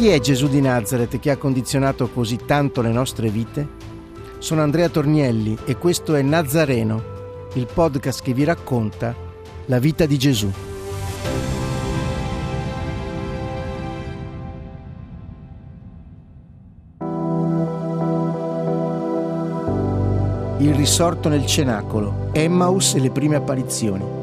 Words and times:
Chi 0.00 0.08
è 0.08 0.18
Gesù 0.18 0.48
di 0.48 0.62
Nazareth 0.62 1.18
che 1.18 1.30
ha 1.30 1.36
condizionato 1.36 2.08
così 2.08 2.38
tanto 2.46 2.80
le 2.80 2.88
nostre 2.90 3.28
vite? 3.28 3.68
Sono 4.38 4.62
Andrea 4.62 4.88
Tornielli 4.88 5.58
e 5.66 5.76
questo 5.76 6.14
è 6.14 6.22
Nazareno, 6.22 7.02
il 7.52 7.66
podcast 7.66 8.22
che 8.22 8.32
vi 8.32 8.44
racconta 8.44 9.14
la 9.66 9.78
vita 9.78 10.06
di 10.06 10.16
Gesù. 10.16 10.50
Il 20.60 20.74
risorto 20.74 21.28
nel 21.28 21.44
cenacolo, 21.44 22.30
Emmaus 22.32 22.94
e 22.94 23.00
le 23.00 23.10
prime 23.10 23.36
apparizioni. 23.36 24.19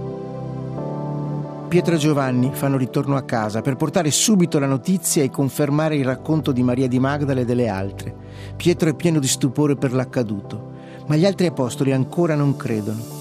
Pietro 1.67 1.95
e 1.95 1.97
Giovanni 1.97 2.51
fanno 2.53 2.77
ritorno 2.77 3.17
a 3.17 3.23
casa 3.23 3.61
per 3.61 3.75
portare 3.75 4.09
subito 4.09 4.57
la 4.57 4.67
notizia 4.67 5.21
e 5.21 5.29
confermare 5.29 5.97
il 5.97 6.05
racconto 6.05 6.53
di 6.53 6.63
Maria 6.63 6.87
di 6.87 6.97
Magdala 6.97 7.41
e 7.41 7.45
delle 7.45 7.67
altre. 7.67 8.15
Pietro 8.55 8.87
è 8.89 8.95
pieno 8.95 9.19
di 9.19 9.27
stupore 9.27 9.75
per 9.75 9.91
l'accaduto, 9.91 10.71
ma 11.07 11.17
gli 11.17 11.25
altri 11.25 11.45
apostoli 11.45 11.91
ancora 11.91 12.35
non 12.35 12.55
credono. 12.55 13.15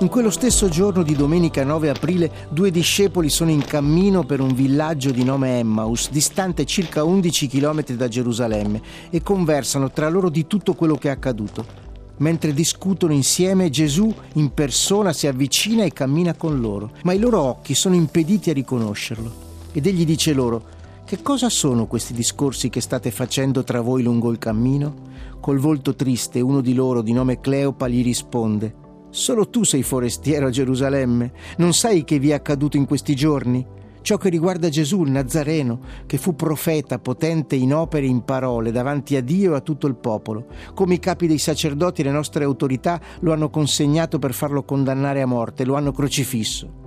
In 0.00 0.08
quello 0.08 0.28
stesso 0.28 0.68
giorno 0.68 1.02
di 1.02 1.16
domenica 1.16 1.64
9 1.64 1.88
aprile, 1.88 2.30
due 2.50 2.70
discepoli 2.70 3.30
sono 3.30 3.50
in 3.50 3.64
cammino 3.64 4.24
per 4.24 4.40
un 4.40 4.52
villaggio 4.52 5.10
di 5.10 5.24
nome 5.24 5.58
Emmaus, 5.58 6.10
distante 6.10 6.66
circa 6.66 7.02
11 7.02 7.48
km 7.48 7.82
da 7.92 8.08
Gerusalemme, 8.08 8.82
e 9.08 9.22
conversano 9.22 9.90
tra 9.90 10.10
loro 10.10 10.28
di 10.28 10.46
tutto 10.46 10.74
quello 10.74 10.96
che 10.96 11.08
è 11.08 11.12
accaduto. 11.12 11.79
Mentre 12.20 12.52
discutono 12.52 13.12
insieme, 13.12 13.70
Gesù 13.70 14.14
in 14.34 14.52
persona 14.52 15.12
si 15.12 15.26
avvicina 15.26 15.84
e 15.84 15.92
cammina 15.92 16.34
con 16.34 16.60
loro, 16.60 16.92
ma 17.02 17.12
i 17.12 17.18
loro 17.18 17.40
occhi 17.40 17.74
sono 17.74 17.94
impediti 17.94 18.50
a 18.50 18.54
riconoscerlo. 18.54 19.48
Ed 19.72 19.86
egli 19.86 20.04
dice 20.04 20.32
loro, 20.32 20.62
che 21.04 21.22
cosa 21.22 21.48
sono 21.48 21.86
questi 21.86 22.12
discorsi 22.12 22.68
che 22.68 22.80
state 22.80 23.10
facendo 23.10 23.64
tra 23.64 23.80
voi 23.80 24.02
lungo 24.02 24.30
il 24.30 24.38
cammino? 24.38 25.08
Col 25.40 25.58
volto 25.58 25.94
triste 25.94 26.40
uno 26.40 26.60
di 26.60 26.74
loro, 26.74 27.00
di 27.02 27.12
nome 27.12 27.40
Cleopa, 27.40 27.88
gli 27.88 28.02
risponde, 28.02 28.74
Solo 29.10 29.48
tu 29.48 29.64
sei 29.64 29.82
forestiero 29.82 30.46
a 30.46 30.50
Gerusalemme, 30.50 31.32
non 31.56 31.72
sai 31.72 32.04
che 32.04 32.20
vi 32.20 32.30
è 32.30 32.34
accaduto 32.34 32.76
in 32.76 32.86
questi 32.86 33.16
giorni? 33.16 33.66
Ciò 34.02 34.16
che 34.16 34.30
riguarda 34.30 34.68
Gesù, 34.68 35.02
il 35.02 35.10
Nazareno, 35.10 35.80
che 36.06 36.16
fu 36.16 36.34
profeta, 36.34 36.98
potente 36.98 37.54
in 37.54 37.74
opere 37.74 38.06
e 38.06 38.08
in 38.08 38.24
parole, 38.24 38.72
davanti 38.72 39.14
a 39.16 39.22
Dio 39.22 39.52
e 39.52 39.56
a 39.56 39.60
tutto 39.60 39.86
il 39.86 39.94
popolo, 39.94 40.46
come 40.74 40.94
i 40.94 40.98
capi 40.98 41.26
dei 41.26 41.38
sacerdoti 41.38 42.00
e 42.00 42.04
le 42.04 42.10
nostre 42.10 42.44
autorità 42.44 43.00
lo 43.20 43.32
hanno 43.32 43.50
consegnato 43.50 44.18
per 44.18 44.32
farlo 44.32 44.62
condannare 44.62 45.20
a 45.20 45.26
morte, 45.26 45.64
lo 45.64 45.74
hanno 45.74 45.92
crocifisso. 45.92 46.78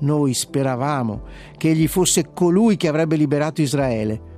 Noi 0.00 0.34
speravamo 0.34 1.22
che 1.56 1.70
egli 1.70 1.86
fosse 1.86 2.32
colui 2.32 2.76
che 2.76 2.88
avrebbe 2.88 3.16
liberato 3.16 3.60
Israele. 3.60 4.32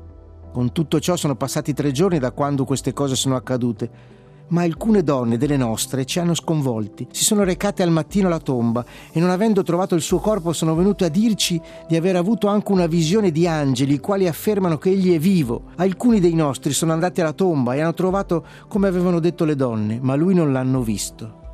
Con 0.52 0.72
tutto 0.72 1.00
ciò 1.00 1.16
sono 1.16 1.36
passati 1.36 1.72
tre 1.74 1.92
giorni 1.92 2.18
da 2.18 2.32
quando 2.32 2.64
queste 2.64 2.92
cose 2.92 3.14
sono 3.14 3.36
accadute 3.36 4.14
ma 4.48 4.62
alcune 4.62 5.02
donne 5.02 5.38
delle 5.38 5.56
nostre 5.56 6.04
ci 6.04 6.18
hanno 6.18 6.34
sconvolti. 6.34 7.06
Si 7.10 7.24
sono 7.24 7.44
recate 7.44 7.82
al 7.82 7.90
mattino 7.90 8.28
alla 8.28 8.38
tomba 8.38 8.84
e 9.12 9.18
non 9.18 9.30
avendo 9.30 9.62
trovato 9.62 9.94
il 9.94 10.02
suo 10.02 10.18
corpo 10.18 10.52
sono 10.52 10.74
venute 10.74 11.04
a 11.04 11.08
dirci 11.08 11.60
di 11.88 11.96
aver 11.96 12.16
avuto 12.16 12.46
anche 12.46 12.72
una 12.72 12.86
visione 12.86 13.30
di 13.30 13.46
angeli, 13.46 13.94
i 13.94 14.00
quali 14.00 14.28
affermano 14.28 14.78
che 14.78 14.90
egli 14.90 15.14
è 15.14 15.18
vivo. 15.18 15.64
Alcuni 15.76 16.20
dei 16.20 16.34
nostri 16.34 16.72
sono 16.72 16.92
andati 16.92 17.20
alla 17.20 17.32
tomba 17.32 17.74
e 17.74 17.80
hanno 17.80 17.94
trovato 17.94 18.44
come 18.68 18.88
avevano 18.88 19.20
detto 19.20 19.44
le 19.44 19.56
donne, 19.56 19.98
ma 20.00 20.14
lui 20.14 20.34
non 20.34 20.52
l'hanno 20.52 20.82
visto. 20.82 21.44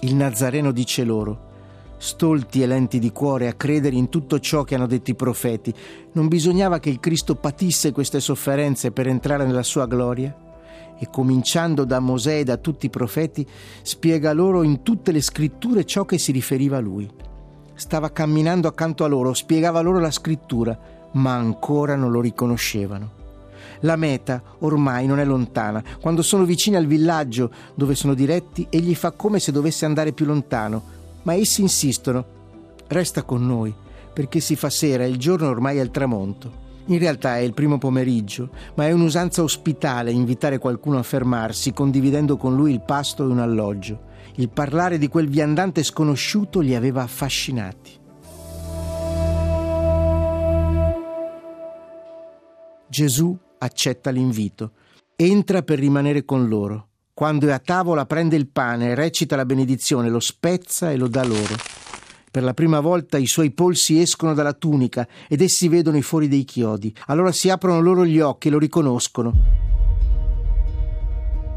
Il 0.00 0.14
Nazareno 0.14 0.72
dice 0.72 1.04
loro, 1.04 1.50
stolti 1.96 2.62
e 2.62 2.66
lenti 2.66 2.98
di 2.98 3.12
cuore 3.12 3.46
a 3.46 3.52
credere 3.52 3.94
in 3.94 4.08
tutto 4.08 4.40
ciò 4.40 4.64
che 4.64 4.74
hanno 4.74 4.88
detto 4.88 5.10
i 5.10 5.14
profeti, 5.14 5.72
non 6.12 6.26
bisognava 6.26 6.80
che 6.80 6.90
il 6.90 6.98
Cristo 6.98 7.36
patisse 7.36 7.92
queste 7.92 8.18
sofferenze 8.18 8.90
per 8.90 9.06
entrare 9.06 9.46
nella 9.46 9.62
sua 9.62 9.86
gloria? 9.86 10.50
E 11.02 11.08
cominciando 11.10 11.84
da 11.84 11.98
Mosè 11.98 12.38
e 12.38 12.44
da 12.44 12.58
tutti 12.58 12.86
i 12.86 12.90
profeti, 12.90 13.44
spiega 13.82 14.32
loro 14.32 14.62
in 14.62 14.84
tutte 14.84 15.10
le 15.10 15.20
scritture 15.20 15.84
ciò 15.84 16.04
che 16.04 16.16
si 16.16 16.30
riferiva 16.30 16.76
a 16.76 16.80
lui. 16.80 17.10
Stava 17.74 18.12
camminando 18.12 18.68
accanto 18.68 19.02
a 19.02 19.08
loro, 19.08 19.34
spiegava 19.34 19.80
loro 19.80 19.98
la 19.98 20.12
scrittura, 20.12 20.78
ma 21.14 21.34
ancora 21.34 21.96
non 21.96 22.12
lo 22.12 22.20
riconoscevano. 22.20 23.10
La 23.80 23.96
meta 23.96 24.40
ormai 24.60 25.06
non 25.06 25.18
è 25.18 25.24
lontana. 25.24 25.82
Quando 26.00 26.22
sono 26.22 26.44
vicini 26.44 26.76
al 26.76 26.86
villaggio 26.86 27.50
dove 27.74 27.96
sono 27.96 28.14
diretti, 28.14 28.68
egli 28.70 28.94
fa 28.94 29.10
come 29.10 29.40
se 29.40 29.50
dovesse 29.50 29.84
andare 29.84 30.12
più 30.12 30.24
lontano, 30.24 30.82
ma 31.22 31.34
essi 31.34 31.62
insistono. 31.62 32.24
Resta 32.86 33.24
con 33.24 33.44
noi, 33.44 33.74
perché 34.12 34.38
si 34.38 34.54
fa 34.54 34.70
sera 34.70 35.02
e 35.02 35.08
il 35.08 35.18
giorno 35.18 35.48
ormai 35.48 35.78
è 35.78 35.80
al 35.80 35.90
tramonto. 35.90 36.61
In 36.86 36.98
realtà 36.98 37.36
è 37.36 37.40
il 37.40 37.54
primo 37.54 37.78
pomeriggio, 37.78 38.50
ma 38.74 38.86
è 38.86 38.92
un'usanza 38.92 39.42
ospitale 39.42 40.10
invitare 40.10 40.58
qualcuno 40.58 40.98
a 40.98 41.02
fermarsi, 41.02 41.72
condividendo 41.72 42.36
con 42.36 42.56
lui 42.56 42.72
il 42.72 42.82
pasto 42.82 43.22
e 43.22 43.30
un 43.30 43.38
alloggio. 43.38 44.10
Il 44.36 44.48
parlare 44.48 44.98
di 44.98 45.08
quel 45.08 45.28
viandante 45.28 45.82
sconosciuto 45.82 46.60
li 46.60 46.74
aveva 46.74 47.02
affascinati. 47.02 48.00
Gesù 52.88 53.38
accetta 53.58 54.10
l'invito. 54.10 54.72
Entra 55.16 55.62
per 55.62 55.78
rimanere 55.78 56.24
con 56.24 56.48
loro. 56.48 56.88
Quando 57.14 57.46
è 57.46 57.52
a 57.52 57.58
tavola 57.58 58.06
prende 58.06 58.36
il 58.36 58.48
pane, 58.48 58.94
recita 58.94 59.36
la 59.36 59.44
benedizione, 59.44 60.08
lo 60.08 60.20
spezza 60.20 60.90
e 60.90 60.96
lo 60.96 61.08
dà 61.08 61.24
loro. 61.24 61.71
Per 62.32 62.42
la 62.42 62.54
prima 62.54 62.80
volta 62.80 63.18
i 63.18 63.26
suoi 63.26 63.50
polsi 63.50 64.00
escono 64.00 64.32
dalla 64.32 64.54
tunica 64.54 65.06
ed 65.28 65.42
essi 65.42 65.68
vedono 65.68 65.98
i 65.98 66.02
fori 66.02 66.28
dei 66.28 66.44
chiodi. 66.44 66.90
Allora 67.08 67.30
si 67.30 67.50
aprono 67.50 67.82
loro 67.82 68.06
gli 68.06 68.20
occhi 68.20 68.48
e 68.48 68.50
lo 68.50 68.58
riconoscono. 68.58 69.32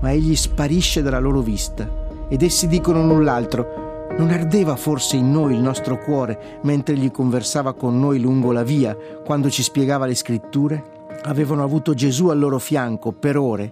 Ma 0.02 0.12
egli 0.12 0.36
sparisce 0.36 1.02
dalla 1.02 1.20
loro 1.20 1.40
vista 1.40 2.28
ed 2.28 2.42
essi 2.42 2.68
dicono 2.68 3.02
null'altro. 3.06 4.10
Non 4.18 4.32
ardeva 4.32 4.76
forse 4.76 5.16
in 5.16 5.32
noi 5.32 5.54
il 5.54 5.62
nostro 5.62 5.98
cuore 5.98 6.60
mentre 6.64 6.96
egli 6.96 7.10
conversava 7.10 7.74
con 7.74 7.98
noi 7.98 8.20
lungo 8.20 8.52
la 8.52 8.64
via, 8.64 8.98
quando 9.24 9.50
ci 9.50 9.64
spiegava 9.64 10.06
le 10.06 10.16
scritture? 10.16 11.08
Avevano 11.24 11.64
avuto 11.64 11.94
Gesù 11.94 12.28
al 12.28 12.38
loro 12.38 12.60
fianco 12.60 13.14
per 13.14 13.38
ore 13.38 13.72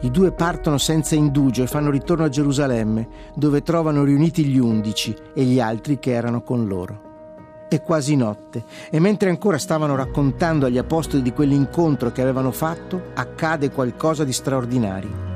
i 0.00 0.10
due 0.10 0.30
partono 0.32 0.76
senza 0.76 1.14
indugio 1.14 1.62
e 1.62 1.66
fanno 1.66 1.90
ritorno 1.90 2.24
a 2.24 2.28
Gerusalemme, 2.28 3.08
dove 3.34 3.62
trovano 3.62 4.04
riuniti 4.04 4.44
gli 4.44 4.58
undici 4.58 5.16
e 5.34 5.42
gli 5.44 5.58
altri 5.58 5.98
che 5.98 6.12
erano 6.12 6.42
con 6.42 6.66
loro. 6.66 7.00
È 7.68 7.80
quasi 7.82 8.14
notte 8.14 8.64
e 8.90 9.00
mentre 9.00 9.30
ancora 9.30 9.58
stavano 9.58 9.96
raccontando 9.96 10.66
agli 10.66 10.78
apostoli 10.78 11.22
di 11.22 11.32
quell'incontro 11.32 12.12
che 12.12 12.22
avevano 12.22 12.52
fatto, 12.52 13.06
accade 13.14 13.70
qualcosa 13.70 14.22
di 14.22 14.32
straordinario. 14.32 15.34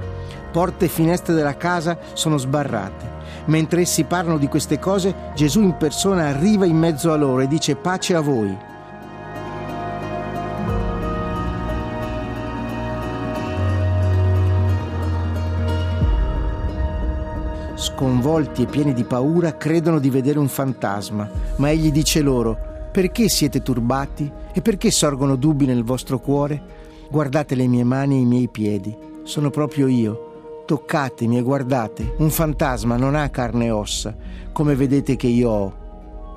Porte 0.53 0.85
e 0.85 0.89
finestre 0.89 1.35
della 1.35 1.57
casa 1.57 1.99
sono 2.13 2.37
sbarrate. 2.37 3.19
Mentre 3.47 3.81
essi 3.81 4.05
parlano 4.05 4.39
di 4.39 4.47
queste 4.47 4.79
cose, 4.79 5.33
Gesù 5.35 5.63
in 5.63 5.77
persona 5.77 6.27
arriva 6.27 6.67
in 6.67 6.77
mezzo 6.77 7.13
a 7.13 7.17
loro 7.17 7.41
e 7.41 7.49
dice 7.49 7.77
pace 7.77 8.15
a 8.15 8.21
voi. 8.21 8.69
Sconvolti 17.81 18.63
e 18.63 18.67
pieni 18.67 18.93
di 18.93 19.05
paura, 19.05 19.57
credono 19.57 19.99
di 19.99 20.11
vedere 20.11 20.39
un 20.39 20.49
fantasma, 20.49 21.29
ma 21.57 21.71
egli 21.71 21.91
dice 21.91 22.21
loro, 22.21 22.57
perché 22.93 23.29
siete 23.29 23.63
turbati 23.63 24.31
e 24.53 24.61
perché 24.61 24.91
sorgono 24.91 25.37
dubbi 25.37 25.65
nel 25.65 25.83
vostro 25.83 26.19
cuore? 26.19 26.79
Guardate 27.11 27.55
le 27.55 27.67
mie 27.67 27.83
mani 27.83 28.17
e 28.17 28.21
i 28.21 28.27
miei 28.27 28.49
piedi, 28.49 28.95
sono 29.23 29.51
proprio 29.51 29.87
io. 29.87 30.27
Toccatemi 30.67 31.39
e 31.39 31.43
guardate, 31.43 32.15
un 32.19 32.31
fantasma 32.31 32.97
non 32.97 33.15
ha 33.15 33.29
carne 33.31 33.67
e 33.67 33.71
ossa, 33.71 34.15
come 34.53 34.77
vedete 34.77 35.17
che 35.17 35.27
io 35.27 35.51
ho. 35.51 35.75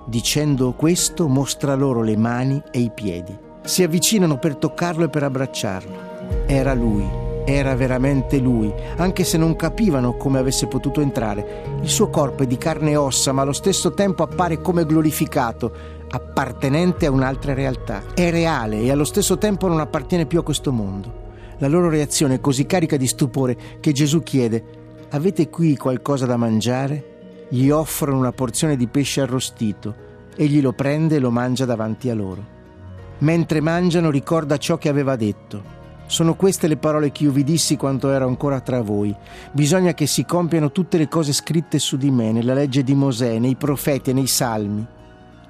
Dicendo 0.07 0.73
questo 0.73 1.27
mostra 1.27 1.75
loro 1.75 2.01
le 2.01 2.17
mani 2.17 2.61
e 2.71 2.79
i 2.79 2.91
piedi. 2.93 3.37
Si 3.63 3.83
avvicinano 3.83 4.37
per 4.37 4.55
toccarlo 4.55 5.05
e 5.05 5.09
per 5.09 5.23
abbracciarlo. 5.23 6.11
Era 6.47 6.73
lui 6.73 7.22
era 7.45 7.75
veramente 7.75 8.39
lui, 8.39 8.73
anche 8.97 9.23
se 9.23 9.37
non 9.37 9.55
capivano 9.55 10.15
come 10.15 10.39
avesse 10.39 10.67
potuto 10.67 11.01
entrare. 11.01 11.63
Il 11.81 11.89
suo 11.89 12.09
corpo 12.09 12.43
è 12.43 12.47
di 12.47 12.57
carne 12.57 12.91
e 12.91 12.95
ossa, 12.95 13.31
ma 13.31 13.41
allo 13.41 13.53
stesso 13.53 13.93
tempo 13.93 14.23
appare 14.23 14.61
come 14.61 14.85
glorificato. 14.85 16.01
appartenente 16.13 17.07
a 17.07 17.11
un'altra 17.11 17.55
realtà. 17.55 18.03
È 18.13 18.29
reale 18.29 18.81
e 18.81 18.91
allo 18.91 19.03
stesso 19.03 19.39
tempo 19.39 19.67
non 19.67 19.79
appartiene 19.79 20.27
più 20.27 20.37
a 20.37 20.43
questo 20.43 20.71
mondo. 20.71 21.21
La 21.57 21.67
loro 21.67 21.89
reazione 21.89 22.35
è 22.35 22.39
così 22.39 22.67
carica 22.67 22.97
di 22.97 23.07
stupore 23.07 23.57
che 23.79 23.91
Gesù 23.93 24.21
chiede, 24.21 24.63
avete 25.09 25.49
qui 25.49 25.75
qualcosa 25.75 26.27
da 26.27 26.37
mangiare? 26.37 27.47
Gli 27.49 27.69
offrono 27.69 28.17
una 28.17 28.31
porzione 28.31 28.75
di 28.75 28.87
pesce 28.87 29.21
arrostito. 29.21 29.95
Egli 30.35 30.61
lo 30.61 30.73
prende 30.73 31.15
e 31.15 31.19
lo 31.19 31.31
mangia 31.31 31.65
davanti 31.65 32.09
a 32.09 32.13
loro. 32.15 32.43
Mentre 33.19 33.61
mangiano 33.61 34.09
ricorda 34.09 34.57
ciò 34.57 34.77
che 34.77 34.89
aveva 34.89 35.15
detto. 35.15 35.81
Sono 36.05 36.35
queste 36.35 36.67
le 36.67 36.77
parole 36.77 37.11
che 37.11 37.23
io 37.23 37.31
vi 37.31 37.43
dissi 37.43 37.77
quando 37.77 38.11
ero 38.11 38.27
ancora 38.27 38.59
tra 38.59 38.81
voi. 38.81 39.15
Bisogna 39.51 39.93
che 39.93 40.05
si 40.05 40.25
compiano 40.25 40.71
tutte 40.71 40.97
le 40.97 41.07
cose 41.07 41.33
scritte 41.33 41.79
su 41.79 41.97
di 41.97 42.11
me, 42.11 42.31
nella 42.31 42.53
legge 42.53 42.83
di 42.83 42.93
Mosè, 42.93 43.39
nei 43.39 43.55
profeti 43.55 44.11
e 44.11 44.13
nei 44.13 44.27
salmi. 44.27 44.85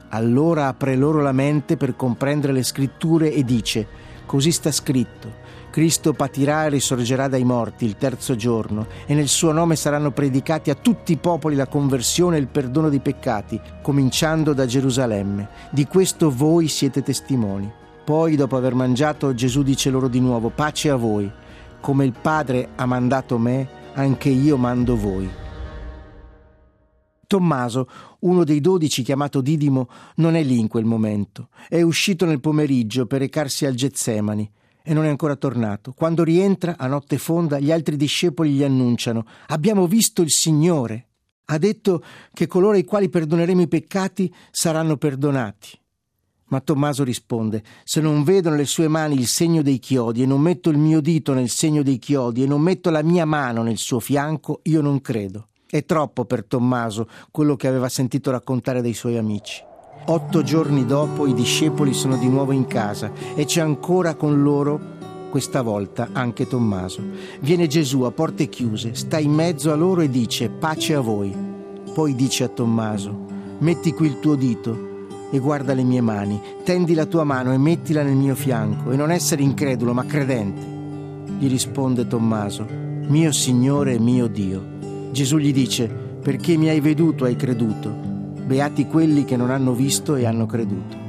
Allora 0.09 0.67
apre 0.67 0.95
loro 0.95 1.21
la 1.21 1.31
mente 1.31 1.75
per 1.75 1.95
comprendere 1.95 2.53
le 2.53 2.63
scritture 2.63 3.33
e 3.33 3.43
dice, 3.43 3.87
così 4.25 4.51
sta 4.51 4.71
scritto. 4.71 5.41
Cristo 5.71 6.13
patirà 6.13 6.65
e 6.65 6.69
risorgerà 6.69 7.27
dai 7.27 7.43
morti 7.43 7.85
il 7.85 7.97
terzo 7.97 8.35
giorno 8.35 8.85
e 9.07 9.15
nel 9.15 9.27
suo 9.27 9.51
nome 9.51 9.75
saranno 9.75 10.11
predicati 10.11 10.69
a 10.69 10.75
tutti 10.75 11.13
i 11.13 11.17
popoli 11.17 11.55
la 11.55 11.65
conversione 11.65 12.37
e 12.37 12.41
il 12.41 12.47
perdono 12.47 12.89
dei 12.89 12.99
peccati, 12.99 13.59
cominciando 13.81 14.53
da 14.53 14.67
Gerusalemme. 14.67 15.49
Di 15.71 15.87
questo 15.87 16.29
voi 16.29 16.67
siete 16.67 17.01
testimoni. 17.01 17.71
Poi, 18.03 18.35
dopo 18.35 18.57
aver 18.57 18.75
mangiato, 18.75 19.33
Gesù 19.33 19.63
dice 19.63 19.89
loro 19.89 20.09
di 20.09 20.19
nuovo, 20.19 20.49
pace 20.49 20.89
a 20.89 20.97
voi. 20.97 21.31
Come 21.79 22.03
il 22.03 22.13
Padre 22.19 22.69
ha 22.75 22.85
mandato 22.85 23.37
me, 23.37 23.65
anche 23.93 24.27
io 24.27 24.57
mando 24.57 24.97
voi. 24.97 25.29
Tommaso, 27.25 27.87
uno 28.19 28.43
dei 28.43 28.59
dodici 28.59 29.03
chiamato 29.03 29.39
Didimo, 29.39 29.87
non 30.17 30.35
è 30.35 30.43
lì 30.43 30.59
in 30.59 30.67
quel 30.67 30.83
momento. 30.83 31.47
È 31.69 31.81
uscito 31.81 32.25
nel 32.25 32.41
pomeriggio 32.41 33.05
per 33.05 33.19
recarsi 33.19 33.65
al 33.65 33.73
Getsemani 33.73 34.51
e 34.83 34.93
non 34.93 35.05
è 35.05 35.09
ancora 35.09 35.37
tornato. 35.37 35.93
Quando 35.93 36.23
rientra, 36.23 36.75
a 36.77 36.87
notte 36.87 37.17
fonda, 37.17 37.57
gli 37.57 37.71
altri 37.71 37.95
discepoli 37.95 38.51
gli 38.51 38.63
annunciano: 38.63 39.25
Abbiamo 39.47 39.87
visto 39.87 40.21
il 40.21 40.29
Signore. 40.29 41.07
Ha 41.45 41.57
detto 41.57 42.03
che 42.33 42.47
coloro 42.47 42.73
ai 42.73 42.83
quali 42.83 43.09
perdoneremo 43.09 43.61
i 43.61 43.67
peccati 43.67 44.33
saranno 44.51 44.97
perdonati. 44.97 45.69
Ma 46.53 46.61
Tommaso 46.61 47.03
risponde: 47.03 47.63
Se 47.83 47.99
non 47.99 48.23
vedo 48.23 48.51
nelle 48.51 48.65
sue 48.65 48.87
mani 48.87 49.15
il 49.15 49.25
segno 49.25 49.63
dei 49.63 49.79
chiodi 49.79 50.21
e 50.21 50.27
non 50.27 50.39
metto 50.39 50.69
il 50.69 50.77
mio 50.77 51.01
dito 51.01 51.33
nel 51.33 51.49
segno 51.49 51.81
dei 51.81 51.97
chiodi 51.97 52.43
e 52.43 52.45
non 52.45 52.61
metto 52.61 52.91
la 52.91 53.01
mia 53.01 53.25
mano 53.25 53.63
nel 53.63 53.77
suo 53.77 53.99
fianco, 53.99 54.59
io 54.65 54.79
non 54.79 55.01
credo. 55.01 55.47
È 55.65 55.83
troppo 55.83 56.25
per 56.25 56.45
Tommaso 56.45 57.07
quello 57.31 57.55
che 57.55 57.67
aveva 57.67 57.89
sentito 57.89 58.29
raccontare 58.29 58.83
dai 58.83 58.93
suoi 58.93 59.17
amici. 59.17 59.63
Otto 60.05 60.43
giorni 60.43 60.85
dopo 60.85 61.25
i 61.25 61.33
discepoli 61.33 61.91
sono 61.91 62.17
di 62.17 62.27
nuovo 62.27 62.51
in 62.51 62.67
casa 62.67 63.11
e 63.33 63.45
c'è 63.45 63.61
ancora 63.61 64.13
con 64.13 64.43
loro, 64.43 64.79
questa 65.31 65.63
volta, 65.63 66.09
anche 66.11 66.45
Tommaso. 66.45 67.01
Viene 67.39 67.65
Gesù 67.65 68.01
a 68.01 68.11
porte 68.11 68.47
chiuse, 68.47 68.93
sta 68.93 69.17
in 69.17 69.31
mezzo 69.31 69.71
a 69.71 69.75
loro 69.75 70.01
e 70.01 70.09
dice 70.11 70.49
pace 70.49 70.93
a 70.93 70.99
voi. 70.99 71.35
Poi 71.95 72.13
dice 72.13 72.43
a 72.43 72.47
Tommaso, 72.49 73.25
metti 73.57 73.91
qui 73.91 74.05
il 74.05 74.19
tuo 74.19 74.35
dito 74.35 74.91
e 75.33 75.39
guarda 75.39 75.73
le 75.73 75.81
mie 75.81 75.99
mani, 75.99 76.39
tendi 76.63 76.93
la 76.93 77.07
tua 77.07 77.23
mano 77.23 77.51
e 77.51 77.57
mettila 77.57 78.03
nel 78.03 78.15
mio 78.15 78.35
fianco 78.35 78.91
e 78.91 78.95
non 78.95 79.09
essere 79.09 79.41
incredulo 79.41 79.91
ma 79.91 80.05
credente. 80.05 80.61
Gli 81.39 81.49
risponde 81.49 82.05
Tommaso, 82.05 82.67
mio 82.69 83.31
Signore 83.31 83.95
e 83.95 83.99
mio 83.99 84.27
Dio. 84.27 84.63
Gesù 85.11 85.37
gli 85.37 85.51
dice, 85.51 85.87
perché 85.87 86.55
mi 86.55 86.69
hai 86.69 86.81
veduto 86.81 87.25
hai 87.25 87.35
creduto 87.35 88.11
beati 88.43 88.87
quelli 88.87 89.23
che 89.23 89.37
non 89.37 89.49
hanno 89.49 89.73
visto 89.73 90.15
e 90.15 90.25
hanno 90.25 90.45
creduto. 90.45 91.01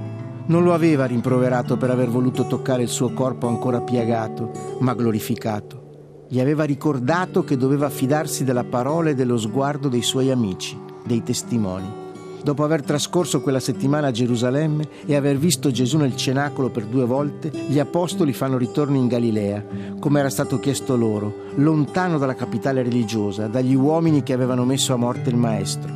Non 0.46 0.62
lo 0.62 0.72
aveva 0.72 1.04
rimproverato 1.06 1.76
per 1.76 1.90
aver 1.90 2.08
voluto 2.08 2.46
toccare 2.46 2.82
il 2.82 2.88
suo 2.88 3.12
corpo 3.12 3.48
ancora 3.48 3.80
piagato, 3.80 4.50
ma 4.78 4.94
glorificato. 4.94 5.82
Gli 6.28 6.40
aveva 6.40 6.64
ricordato 6.64 7.44
che 7.44 7.56
doveva 7.56 7.90
fidarsi 7.90 8.44
della 8.44 8.64
parola 8.64 9.10
e 9.10 9.14
dello 9.14 9.36
sguardo 9.36 9.88
dei 9.88 10.02
suoi 10.02 10.30
amici, 10.30 10.78
dei 11.04 11.22
testimoni. 11.22 12.03
Dopo 12.44 12.62
aver 12.62 12.82
trascorso 12.82 13.40
quella 13.40 13.58
settimana 13.58 14.08
a 14.08 14.10
Gerusalemme 14.10 14.86
e 15.06 15.16
aver 15.16 15.38
visto 15.38 15.70
Gesù 15.70 15.96
nel 15.96 16.14
cenacolo 16.14 16.68
per 16.68 16.84
due 16.84 17.06
volte, 17.06 17.50
gli 17.50 17.78
apostoli 17.78 18.34
fanno 18.34 18.58
ritorno 18.58 18.98
in 18.98 19.06
Galilea, 19.06 19.64
come 19.98 20.20
era 20.20 20.28
stato 20.28 20.60
chiesto 20.60 20.94
loro, 20.94 21.34
lontano 21.54 22.18
dalla 22.18 22.34
capitale 22.34 22.82
religiosa, 22.82 23.46
dagli 23.46 23.74
uomini 23.74 24.22
che 24.22 24.34
avevano 24.34 24.66
messo 24.66 24.92
a 24.92 24.96
morte 24.96 25.30
il 25.30 25.36
Maestro. 25.36 25.90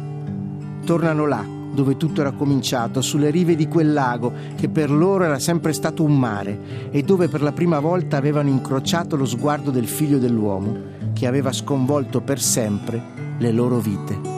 Tornano 0.86 1.26
là, 1.26 1.44
dove 1.70 1.98
tutto 1.98 2.22
era 2.22 2.32
cominciato, 2.32 3.02
sulle 3.02 3.28
rive 3.28 3.54
di 3.54 3.68
quel 3.68 3.92
lago 3.92 4.32
che 4.56 4.70
per 4.70 4.90
loro 4.90 5.24
era 5.24 5.38
sempre 5.38 5.74
stato 5.74 6.02
un 6.02 6.18
mare 6.18 6.88
e 6.90 7.02
dove 7.02 7.28
per 7.28 7.42
la 7.42 7.52
prima 7.52 7.78
volta 7.78 8.16
avevano 8.16 8.48
incrociato 8.48 9.16
lo 9.16 9.26
sguardo 9.26 9.70
del 9.70 9.86
figlio 9.86 10.16
dell'uomo 10.16 10.96
che 11.12 11.26
aveva 11.26 11.52
sconvolto 11.52 12.22
per 12.22 12.40
sempre 12.40 13.36
le 13.36 13.52
loro 13.52 13.76
vite. 13.80 14.38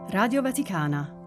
Radio 0.11 0.41
Vaticana. 0.41 1.20